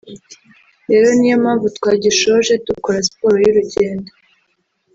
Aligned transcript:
rero 0.91 1.09
ni 1.17 1.27
yo 1.31 1.37
mpamvu 1.43 1.65
twagishoje 1.77 2.53
dukora 2.67 2.97
siporo 3.07 3.37
y’urugendo 3.43 4.11